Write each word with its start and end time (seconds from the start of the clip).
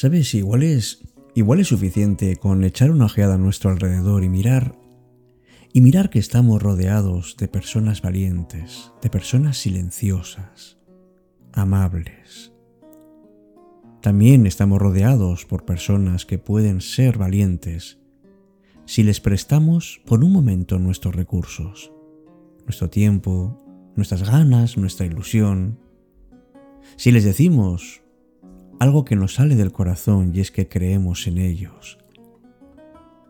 Sabes, 0.00 0.32
igual 0.34 0.62
es, 0.62 1.04
igual 1.34 1.60
es 1.60 1.68
suficiente 1.68 2.36
con 2.36 2.64
echar 2.64 2.90
una 2.90 3.04
ojeada 3.04 3.34
a 3.34 3.36
nuestro 3.36 3.68
alrededor 3.68 4.24
y 4.24 4.30
mirar 4.30 4.74
y 5.74 5.82
mirar 5.82 6.08
que 6.08 6.18
estamos 6.18 6.62
rodeados 6.62 7.36
de 7.36 7.48
personas 7.48 8.00
valientes, 8.00 8.92
de 9.02 9.10
personas 9.10 9.58
silenciosas, 9.58 10.78
amables. 11.52 12.50
También 14.00 14.46
estamos 14.46 14.78
rodeados 14.78 15.44
por 15.44 15.66
personas 15.66 16.24
que 16.24 16.38
pueden 16.38 16.80
ser 16.80 17.18
valientes 17.18 17.98
si 18.86 19.02
les 19.02 19.20
prestamos 19.20 20.00
por 20.06 20.24
un 20.24 20.32
momento 20.32 20.78
nuestros 20.78 21.14
recursos, 21.14 21.92
nuestro 22.64 22.88
tiempo, 22.88 23.92
nuestras 23.96 24.22
ganas, 24.22 24.78
nuestra 24.78 25.04
ilusión. 25.04 25.78
Si 26.96 27.12
les 27.12 27.24
decimos 27.24 27.99
algo 28.80 29.04
que 29.04 29.14
nos 29.14 29.34
sale 29.34 29.56
del 29.56 29.72
corazón 29.72 30.32
y 30.34 30.40
es 30.40 30.50
que 30.50 30.66
creemos 30.66 31.26
en 31.26 31.36
ellos, 31.38 31.98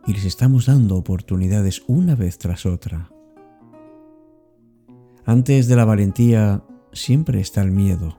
y 0.07 0.13
les 0.13 0.23
estamos 0.23 0.65
dando 0.65 0.95
oportunidades 0.95 1.83
una 1.87 2.15
vez 2.15 2.37
tras 2.37 2.65
otra. 2.65 3.11
Antes 5.25 5.67
de 5.67 5.75
la 5.75 5.85
valentía 5.85 6.63
siempre 6.93 7.41
está 7.41 7.61
el 7.61 7.71
miedo 7.71 8.17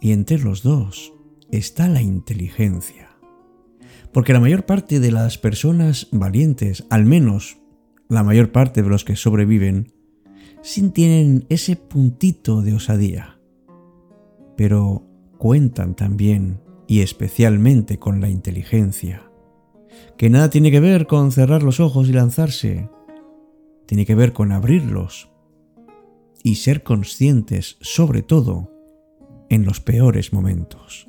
y 0.00 0.12
entre 0.12 0.38
los 0.38 0.62
dos 0.62 1.12
está 1.50 1.88
la 1.88 2.02
inteligencia. 2.02 3.10
Porque 4.12 4.32
la 4.32 4.40
mayor 4.40 4.64
parte 4.66 5.00
de 5.00 5.10
las 5.10 5.38
personas 5.38 6.08
valientes, 6.12 6.86
al 6.90 7.04
menos 7.04 7.56
la 8.08 8.22
mayor 8.22 8.52
parte 8.52 8.82
de 8.82 8.88
los 8.88 9.04
que 9.04 9.16
sobreviven, 9.16 9.92
sí 10.62 10.90
tienen 10.90 11.46
ese 11.48 11.74
puntito 11.74 12.62
de 12.62 12.74
osadía. 12.74 13.40
Pero 14.56 15.13
cuentan 15.38 15.94
también 15.94 16.60
y 16.86 17.00
especialmente 17.00 17.98
con 17.98 18.20
la 18.20 18.28
inteligencia 18.28 19.30
que 20.16 20.30
nada 20.30 20.50
tiene 20.50 20.70
que 20.70 20.80
ver 20.80 21.06
con 21.06 21.32
cerrar 21.32 21.62
los 21.62 21.80
ojos 21.80 22.08
y 22.08 22.12
lanzarse, 22.12 22.88
tiene 23.86 24.06
que 24.06 24.14
ver 24.14 24.32
con 24.32 24.52
abrirlos 24.52 25.30
y 26.42 26.56
ser 26.56 26.82
conscientes, 26.82 27.76
sobre 27.80 28.22
todo, 28.22 28.70
en 29.48 29.64
los 29.64 29.80
peores 29.80 30.32
momentos. 30.32 31.06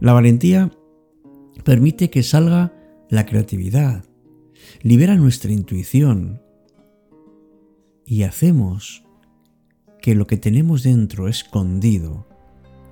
La 0.00 0.12
valentía 0.12 0.70
permite 1.64 2.10
que 2.10 2.22
salga 2.22 2.72
la 3.08 3.26
creatividad, 3.26 4.04
libera 4.82 5.14
nuestra 5.16 5.52
intuición 5.52 6.42
y 8.04 8.22
hacemos 8.22 9.04
que 10.00 10.14
lo 10.14 10.26
que 10.26 10.36
tenemos 10.36 10.82
dentro 10.82 11.28
escondido 11.28 12.26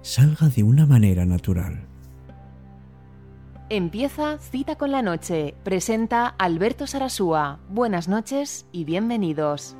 salga 0.03 0.49
de 0.49 0.63
una 0.63 0.87
manera 0.87 1.25
natural. 1.25 1.87
Empieza 3.69 4.39
Cita 4.39 4.77
con 4.77 4.91
la 4.91 5.03
Noche. 5.03 5.55
Presenta 5.63 6.27
Alberto 6.27 6.87
Sarasúa. 6.87 7.61
Buenas 7.69 8.09
noches 8.09 8.67
y 8.73 8.85
bienvenidos. 8.85 9.77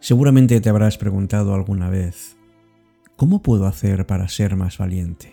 Seguramente 0.00 0.60
te 0.60 0.68
habrás 0.68 0.98
preguntado 0.98 1.54
alguna 1.54 1.88
vez, 1.88 2.36
¿cómo 3.16 3.42
puedo 3.42 3.66
hacer 3.66 4.06
para 4.06 4.28
ser 4.28 4.56
más 4.56 4.78
valiente? 4.78 5.32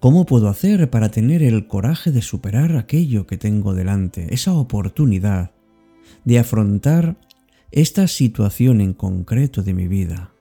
¿Cómo 0.00 0.26
puedo 0.26 0.48
hacer 0.48 0.90
para 0.90 1.10
tener 1.10 1.42
el 1.42 1.66
coraje 1.66 2.10
de 2.10 2.22
superar 2.22 2.76
aquello 2.76 3.26
que 3.26 3.38
tengo 3.38 3.74
delante, 3.74 4.34
esa 4.34 4.52
oportunidad 4.54 5.52
de 6.24 6.38
afrontar 6.38 7.16
esta 7.70 8.06
situación 8.08 8.80
en 8.80 8.94
concreto 8.94 9.62
de 9.62 9.74
mi 9.74 9.88
vida? 9.88 10.32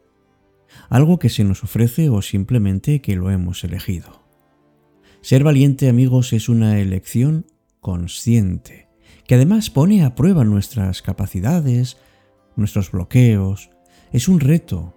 Algo 0.89 1.19
que 1.19 1.29
se 1.29 1.43
nos 1.43 1.63
ofrece 1.63 2.09
o 2.09 2.21
simplemente 2.21 3.01
que 3.01 3.15
lo 3.15 3.29
hemos 3.29 3.63
elegido. 3.63 4.21
Ser 5.21 5.43
valiente, 5.43 5.89
amigos, 5.89 6.33
es 6.33 6.49
una 6.49 6.79
elección 6.79 7.45
consciente, 7.79 8.87
que 9.27 9.35
además 9.35 9.69
pone 9.69 10.03
a 10.03 10.15
prueba 10.15 10.43
nuestras 10.43 11.01
capacidades, 11.01 11.97
nuestros 12.55 12.91
bloqueos. 12.91 13.69
Es 14.11 14.27
un 14.27 14.39
reto, 14.39 14.95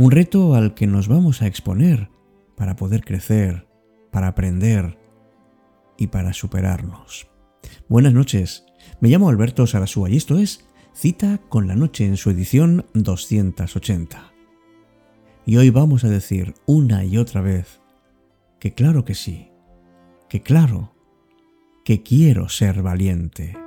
un 0.00 0.10
reto 0.10 0.54
al 0.54 0.72
que 0.72 0.86
nos 0.86 1.08
vamos 1.08 1.42
a 1.42 1.46
exponer 1.46 2.08
para 2.56 2.74
poder 2.74 3.02
crecer, 3.04 3.68
para 4.10 4.28
aprender 4.28 4.96
y 5.98 6.06
para 6.06 6.32
superarnos. 6.32 7.28
Buenas 7.86 8.14
noches, 8.14 8.64
me 9.00 9.10
llamo 9.10 9.28
Alberto 9.28 9.66
Sarasúa 9.66 10.08
y 10.08 10.16
esto 10.16 10.38
es 10.38 10.64
Cita 10.94 11.38
con 11.50 11.68
la 11.68 11.76
Noche 11.76 12.06
en 12.06 12.16
su 12.16 12.30
edición 12.30 12.86
280. 12.94 14.32
Y 15.44 15.58
hoy 15.58 15.68
vamos 15.68 16.02
a 16.04 16.08
decir 16.08 16.54
una 16.64 17.04
y 17.04 17.18
otra 17.18 17.42
vez 17.42 17.82
que 18.58 18.72
claro 18.72 19.04
que 19.04 19.14
sí, 19.14 19.50
que 20.30 20.40
claro, 20.40 20.94
que 21.84 22.02
quiero 22.02 22.48
ser 22.48 22.80
valiente. 22.80 23.59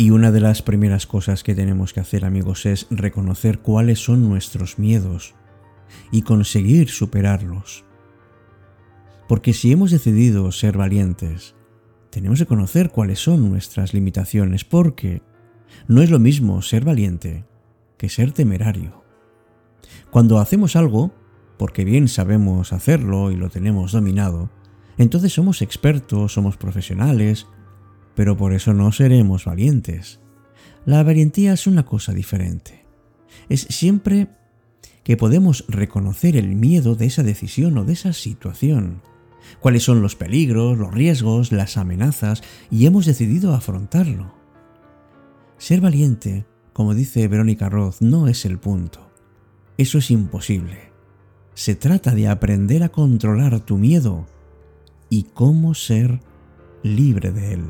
Y 0.00 0.12
una 0.12 0.32
de 0.32 0.40
las 0.40 0.62
primeras 0.62 1.06
cosas 1.06 1.42
que 1.42 1.54
tenemos 1.54 1.92
que 1.92 2.00
hacer 2.00 2.24
amigos 2.24 2.64
es 2.64 2.86
reconocer 2.88 3.58
cuáles 3.58 4.02
son 4.02 4.26
nuestros 4.30 4.78
miedos 4.78 5.34
y 6.10 6.22
conseguir 6.22 6.88
superarlos. 6.88 7.84
Porque 9.28 9.52
si 9.52 9.72
hemos 9.72 9.90
decidido 9.90 10.50
ser 10.52 10.78
valientes, 10.78 11.54
tenemos 12.08 12.38
que 12.38 12.46
conocer 12.46 12.88
cuáles 12.88 13.18
son 13.18 13.50
nuestras 13.50 13.92
limitaciones, 13.92 14.64
porque 14.64 15.20
no 15.86 16.00
es 16.00 16.08
lo 16.08 16.18
mismo 16.18 16.62
ser 16.62 16.82
valiente 16.82 17.44
que 17.98 18.08
ser 18.08 18.32
temerario. 18.32 19.04
Cuando 20.10 20.38
hacemos 20.38 20.76
algo, 20.76 21.12
porque 21.58 21.84
bien 21.84 22.08
sabemos 22.08 22.72
hacerlo 22.72 23.32
y 23.32 23.36
lo 23.36 23.50
tenemos 23.50 23.92
dominado, 23.92 24.48
entonces 24.96 25.34
somos 25.34 25.60
expertos, 25.60 26.32
somos 26.32 26.56
profesionales, 26.56 27.48
pero 28.14 28.36
por 28.36 28.52
eso 28.52 28.74
no 28.74 28.92
seremos 28.92 29.44
valientes. 29.44 30.20
La 30.84 31.02
valentía 31.02 31.52
es 31.52 31.66
una 31.66 31.84
cosa 31.84 32.12
diferente. 32.12 32.84
Es 33.48 33.62
siempre 33.62 34.28
que 35.04 35.16
podemos 35.16 35.64
reconocer 35.68 36.36
el 36.36 36.54
miedo 36.54 36.94
de 36.94 37.06
esa 37.06 37.22
decisión 37.22 37.76
o 37.78 37.84
de 37.84 37.94
esa 37.94 38.12
situación, 38.12 39.02
cuáles 39.60 39.82
son 39.82 40.02
los 40.02 40.16
peligros, 40.16 40.78
los 40.78 40.92
riesgos, 40.92 41.52
las 41.52 41.76
amenazas, 41.76 42.42
y 42.70 42.86
hemos 42.86 43.06
decidido 43.06 43.54
afrontarlo. 43.54 44.34
Ser 45.58 45.80
valiente, 45.80 46.46
como 46.72 46.94
dice 46.94 47.26
Verónica 47.28 47.68
Roth, 47.68 48.00
no 48.00 48.28
es 48.28 48.44
el 48.44 48.58
punto. 48.58 49.10
Eso 49.76 49.98
es 49.98 50.10
imposible. 50.10 50.90
Se 51.54 51.74
trata 51.74 52.14
de 52.14 52.28
aprender 52.28 52.82
a 52.82 52.90
controlar 52.90 53.60
tu 53.60 53.76
miedo 53.76 54.26
y 55.08 55.24
cómo 55.24 55.74
ser 55.74 56.20
libre 56.82 57.32
de 57.32 57.54
él. 57.54 57.64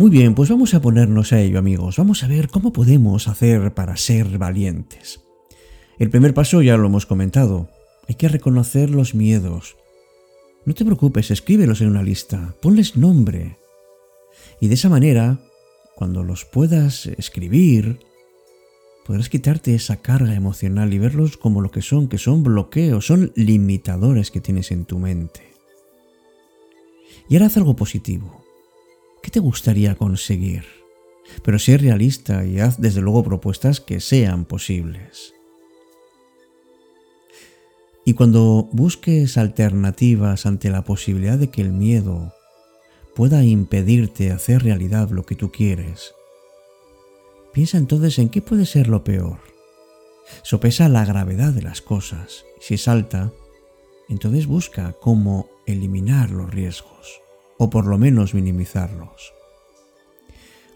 Muy 0.00 0.10
bien, 0.10 0.34
pues 0.34 0.48
vamos 0.48 0.72
a 0.72 0.80
ponernos 0.80 1.34
a 1.34 1.42
ello 1.42 1.58
amigos, 1.58 1.98
vamos 1.98 2.24
a 2.24 2.26
ver 2.26 2.48
cómo 2.48 2.72
podemos 2.72 3.28
hacer 3.28 3.74
para 3.74 3.98
ser 3.98 4.38
valientes. 4.38 5.20
El 5.98 6.08
primer 6.08 6.32
paso 6.32 6.62
ya 6.62 6.78
lo 6.78 6.86
hemos 6.86 7.04
comentado, 7.04 7.68
hay 8.08 8.14
que 8.14 8.28
reconocer 8.28 8.88
los 8.88 9.14
miedos. 9.14 9.76
No 10.64 10.72
te 10.72 10.86
preocupes, 10.86 11.30
escríbelos 11.30 11.82
en 11.82 11.88
una 11.88 12.02
lista, 12.02 12.54
ponles 12.62 12.96
nombre. 12.96 13.58
Y 14.58 14.68
de 14.68 14.74
esa 14.74 14.88
manera, 14.88 15.38
cuando 15.94 16.24
los 16.24 16.46
puedas 16.46 17.04
escribir, 17.04 18.00
podrás 19.04 19.28
quitarte 19.28 19.74
esa 19.74 19.96
carga 19.96 20.34
emocional 20.34 20.94
y 20.94 20.98
verlos 20.98 21.36
como 21.36 21.60
lo 21.60 21.70
que 21.70 21.82
son, 21.82 22.08
que 22.08 22.16
son 22.16 22.42
bloqueos, 22.42 23.04
son 23.04 23.32
limitadores 23.36 24.30
que 24.30 24.40
tienes 24.40 24.70
en 24.70 24.86
tu 24.86 24.98
mente. 24.98 25.42
Y 27.28 27.34
ahora 27.34 27.48
haz 27.48 27.58
algo 27.58 27.76
positivo. 27.76 28.40
¿Qué 29.22 29.30
te 29.30 29.40
gustaría 29.40 29.94
conseguir? 29.94 30.64
Pero 31.44 31.58
sé 31.58 31.78
realista 31.78 32.44
y 32.44 32.60
haz 32.60 32.80
desde 32.80 33.00
luego 33.00 33.22
propuestas 33.22 33.80
que 33.80 34.00
sean 34.00 34.44
posibles. 34.44 35.34
Y 38.04 38.14
cuando 38.14 38.68
busques 38.72 39.36
alternativas 39.36 40.46
ante 40.46 40.70
la 40.70 40.84
posibilidad 40.84 41.38
de 41.38 41.50
que 41.50 41.60
el 41.60 41.72
miedo 41.72 42.32
pueda 43.14 43.44
impedirte 43.44 44.32
hacer 44.32 44.62
realidad 44.62 45.10
lo 45.10 45.24
que 45.24 45.36
tú 45.36 45.52
quieres, 45.52 46.14
piensa 47.52 47.78
entonces 47.78 48.18
en 48.18 48.30
qué 48.30 48.40
puede 48.40 48.64
ser 48.64 48.88
lo 48.88 49.04
peor. 49.04 49.38
Sopesa 50.42 50.88
la 50.88 51.04
gravedad 51.04 51.52
de 51.52 51.62
las 51.62 51.82
cosas. 51.82 52.44
Si 52.60 52.74
es 52.74 52.88
alta, 52.88 53.32
entonces 54.08 54.46
busca 54.46 54.94
cómo 55.00 55.48
eliminar 55.66 56.30
los 56.30 56.50
riesgos, 56.50 57.20
o 57.60 57.68
por 57.68 57.86
lo 57.86 57.98
menos 57.98 58.32
minimizarlos. 58.32 59.34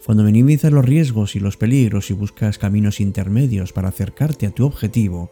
Cuando 0.05 0.23
minimizas 0.23 0.71
los 0.71 0.85
riesgos 0.85 1.35
y 1.35 1.39
los 1.39 1.57
peligros 1.57 2.11
y 2.11 2.13
buscas 2.13 2.59
caminos 2.59 2.99
intermedios 2.99 3.73
para 3.73 3.89
acercarte 3.89 4.45
a 4.45 4.51
tu 4.51 4.67
objetivo, 4.67 5.31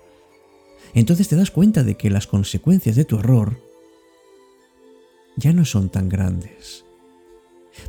entonces 0.96 1.28
te 1.28 1.36
das 1.36 1.52
cuenta 1.52 1.84
de 1.84 1.94
que 1.94 2.10
las 2.10 2.26
consecuencias 2.26 2.96
de 2.96 3.06
tu 3.06 3.20
error 3.20 3.60
ya 5.38 5.54
no 5.54 5.64
son 5.64 5.90
tan 5.90 6.10
grandes. 6.10 6.86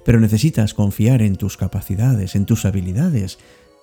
Pero 0.04 0.20
necesitas 0.20 0.74
confiar 0.74 1.22
en 1.22 1.36
tus 1.36 1.56
capacidades, 1.56 2.34
en 2.34 2.44
tus 2.44 2.66
habilidades, 2.66 3.38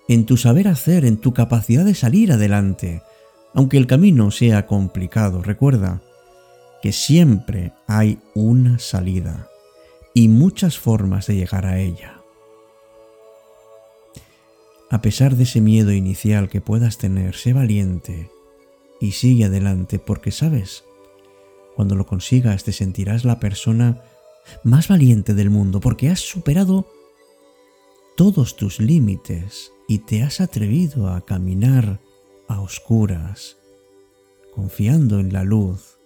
en 0.08 0.28
tu 0.28 0.38
saber 0.38 0.68
hacer, 0.68 1.06
en 1.06 1.18
tu 1.18 1.34
capacidad 1.34 1.86
de 1.86 1.96
salir 1.96 2.32
adelante. 2.32 3.02
Aunque 3.56 3.78
el 3.78 3.88
camino 3.88 4.30
sea 4.30 4.68
complicado, 4.68 5.42
recuerda 5.42 6.04
que 6.84 6.92
siempre 6.92 7.74
hay 7.88 8.20
una 8.36 8.78
salida 8.78 9.51
y 10.14 10.28
muchas 10.28 10.78
formas 10.78 11.28
de 11.28 11.36
llegar 11.36 11.66
a 11.66 11.80
ella. 11.80 12.22
A 14.90 15.02
pesar 15.02 15.38
de 15.38 15.44
ese 15.44 15.62
miedo 15.62 15.94
inicial 15.94 16.50
que 16.50 16.60
puedas 16.60 16.98
tener, 16.98 17.36
sé 17.36 17.54
valiente 17.54 18.30
y 19.00 19.14
sigue 19.14 19.46
adelante 19.46 20.00
porque 20.00 20.32
sabes, 20.32 20.84
cuando 21.76 21.96
lo 21.96 22.06
consigas 22.06 22.66
te 22.66 22.74
sentirás 22.74 23.24
la 23.24 23.40
persona 23.40 24.04
más 24.64 24.90
valiente 24.90 25.34
del 25.34 25.50
mundo 25.50 25.80
porque 25.80 26.10
has 26.10 26.20
superado 26.20 26.88
todos 28.18 28.58
tus 28.58 28.80
límites 28.80 29.72
y 29.88 30.00
te 30.00 30.24
has 30.24 30.42
atrevido 30.42 31.10
a 31.10 31.26
caminar 31.26 32.02
a 32.50 32.60
oscuras, 32.60 33.58
confiando 34.54 35.20
en 35.20 35.32
la 35.32 35.46
luz 35.46 35.98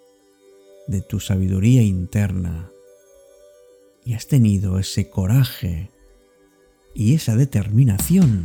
de 0.87 1.01
tu 1.01 1.19
sabiduría 1.19 1.81
interna 1.81 2.69
y 4.05 4.13
has 4.13 4.27
tenido 4.27 4.79
ese 4.79 5.09
coraje 5.09 5.89
y 6.93 7.15
esa 7.15 7.35
determinación 7.35 8.43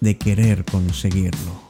de 0.00 0.16
querer 0.16 0.64
conseguirlo. 0.64 1.65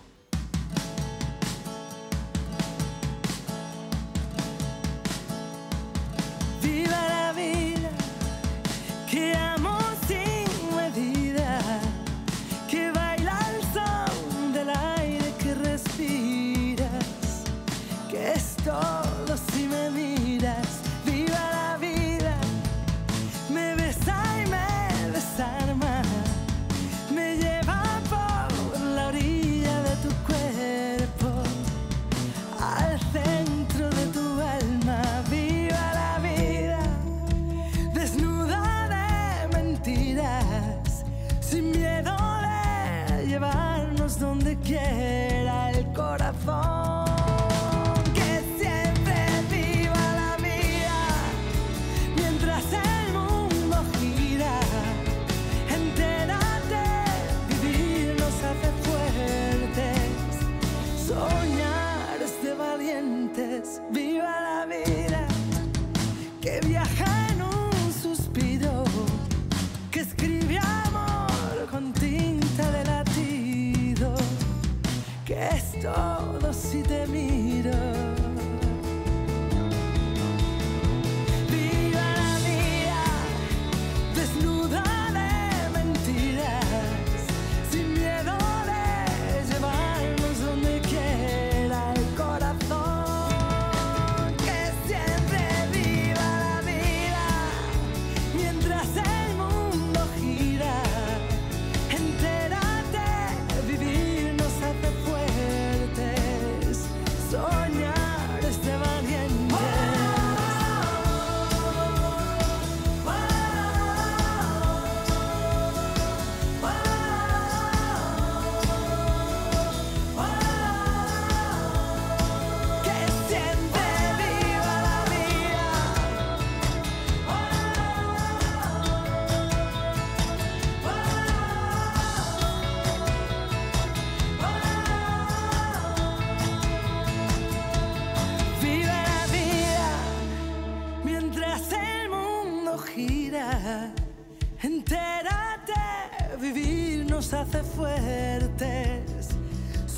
de 76.82 77.06
mí. 77.06 77.45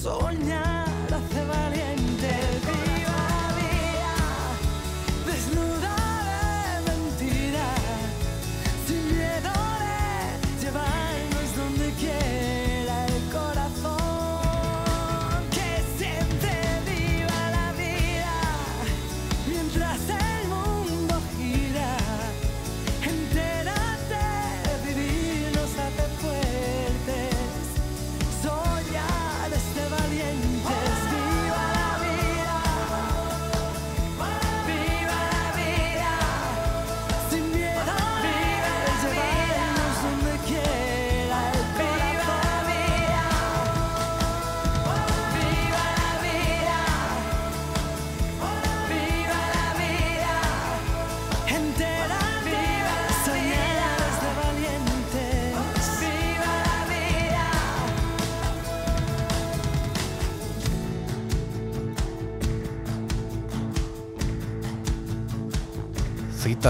sognar. 0.08 0.67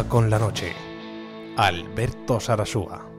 Con 0.08 0.30
la 0.30 0.38
noche. 0.38 0.72
Alberto 1.56 2.38
Sarasúa. 2.38 3.10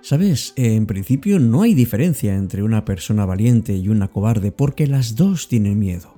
Sabes, 0.00 0.54
en 0.56 0.86
principio 0.86 1.38
no 1.38 1.62
hay 1.62 1.74
diferencia 1.74 2.34
entre 2.34 2.62
una 2.62 2.84
persona 2.84 3.26
valiente 3.26 3.74
y 3.76 3.88
una 3.88 4.08
cobarde 4.08 4.52
porque 4.52 4.86
las 4.86 5.16
dos 5.16 5.48
tienen 5.48 5.78
miedo. 5.78 6.11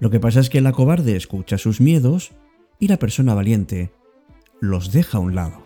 Lo 0.00 0.10
que 0.10 0.18
pasa 0.18 0.40
es 0.40 0.50
que 0.50 0.60
la 0.60 0.72
cobarde 0.72 1.16
escucha 1.16 1.58
sus 1.58 1.80
miedos 1.80 2.32
y 2.78 2.88
la 2.88 2.98
persona 2.98 3.34
valiente 3.34 3.92
los 4.60 4.92
deja 4.92 5.18
a 5.18 5.20
un 5.20 5.34
lado. 5.34 5.62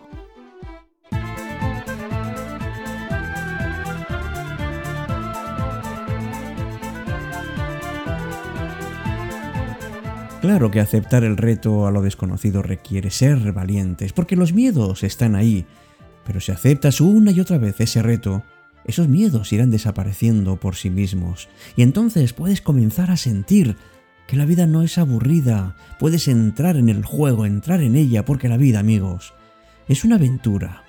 Claro 10.41 10.69
que 10.69 10.79
aceptar 10.79 11.23
el 11.23 11.37
reto 11.37 11.87
a 11.87 11.91
lo 11.91 12.03
desconocido 12.03 12.61
requiere 12.61 13.09
ser 13.09 13.51
valientes, 13.51 14.13
porque 14.13 14.35
los 14.35 14.53
miedos 14.53 15.03
están 15.03 15.35
ahí 15.35 15.65
pero 16.25 16.41
si 16.41 16.51
aceptas 16.51 16.99
una 16.99 17.31
y 17.31 17.39
otra 17.39 17.57
vez 17.57 17.79
ese 17.79 18.01
reto, 18.01 18.43
esos 18.85 19.07
miedos 19.07 19.53
irán 19.53 19.71
desapareciendo 19.71 20.59
por 20.59 20.75
sí 20.75 20.89
mismos 20.89 21.47
y 21.75 21.83
entonces 21.83 22.33
puedes 22.33 22.61
comenzar 22.61 23.11
a 23.11 23.17
sentir 23.17 23.77
que 24.27 24.37
la 24.37 24.45
vida 24.45 24.65
no 24.65 24.83
es 24.83 24.97
aburrida, 24.97 25.75
puedes 25.99 26.27
entrar 26.27 26.77
en 26.77 26.89
el 26.89 27.05
juego, 27.05 27.45
entrar 27.45 27.81
en 27.81 27.95
ella, 27.95 28.25
porque 28.25 28.49
la 28.49 28.57
vida, 28.57 28.79
amigos, 28.79 29.33
es 29.87 30.03
una 30.03 30.15
aventura. 30.15 30.83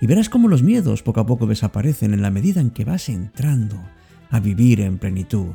Y 0.00 0.06
verás 0.06 0.28
cómo 0.28 0.48
los 0.48 0.62
miedos 0.62 1.02
poco 1.02 1.20
a 1.20 1.26
poco 1.26 1.46
desaparecen 1.46 2.12
en 2.12 2.22
la 2.22 2.30
medida 2.30 2.60
en 2.60 2.70
que 2.70 2.84
vas 2.84 3.08
entrando 3.08 3.82
a 4.30 4.40
vivir 4.40 4.80
en 4.80 4.98
plenitud. 4.98 5.54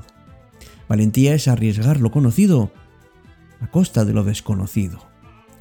Valentía 0.89 1.33
es 1.35 1.47
arriesgar 1.47 1.99
lo 1.99 2.11
conocido 2.11 2.71
a 3.59 3.67
costa 3.67 4.03
de 4.03 4.13
lo 4.13 4.23
desconocido 4.23 5.11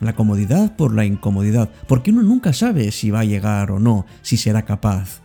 la 0.00 0.14
comodidad 0.14 0.76
por 0.76 0.94
la 0.94 1.04
incomodidad, 1.04 1.70
porque 1.86 2.10
uno 2.10 2.22
nunca 2.22 2.52
sabe 2.52 2.90
si 2.90 3.10
va 3.10 3.20
a 3.20 3.24
llegar 3.24 3.70
o 3.70 3.78
no, 3.78 4.06
si 4.22 4.36
será 4.36 4.62
capaz. 4.64 5.20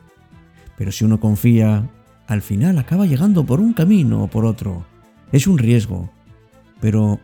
Pero 0.78 0.92
si 0.92 1.06
uno 1.06 1.20
confía, 1.20 1.90
al 2.28 2.42
final 2.42 2.78
acaba 2.78 3.06
llegando 3.06 3.46
por 3.46 3.62
un 3.62 3.74
camino 3.74 4.24
o 4.24 4.28
por 4.28 4.46
otro. 4.46 4.86
Es 5.32 5.48
un 5.48 5.58
riesgo. 5.58 6.12
Pero 6.82 7.20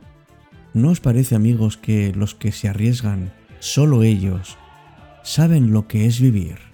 ¿no 0.73 0.89
os 0.89 0.99
parece 0.99 1.35
amigos 1.35 1.77
que 1.77 2.13
los 2.13 2.35
que 2.35 2.51
se 2.51 2.69
arriesgan, 2.69 3.33
solo 3.59 4.03
ellos, 4.03 4.57
saben 5.23 5.71
lo 5.71 5.87
que 5.87 6.05
es 6.05 6.19
vivir? 6.19 6.70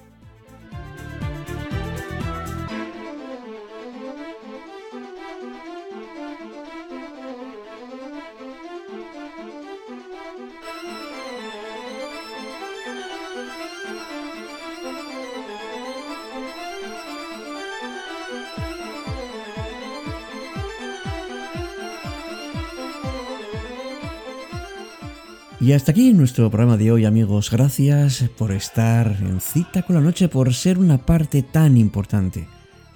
Y 25.60 25.72
hasta 25.72 25.92
aquí 25.92 26.14
nuestro 26.14 26.52
programa 26.52 26.78
de 26.78 26.92
hoy 26.92 27.06
amigos, 27.06 27.50
gracias 27.50 28.26
por 28.38 28.52
estar 28.52 29.18
en 29.20 29.42
cita 29.42 29.82
con 29.82 29.96
la 29.96 30.02
noche, 30.02 30.28
por 30.28 30.54
ser 30.54 30.78
una 30.78 31.00
parte 31.00 31.42
tan 31.42 31.78
importante. 31.78 32.48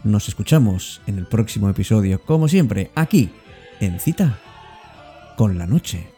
Nos 0.03 0.27
escuchamos 0.27 1.01
en 1.07 1.17
el 1.17 1.25
próximo 1.25 1.69
episodio, 1.69 2.21
como 2.21 2.47
siempre, 2.47 2.91
aquí, 2.93 3.31
en 3.79 3.99
cita 3.99 4.39
con 5.37 5.57
la 5.57 5.65
noche. 5.65 6.10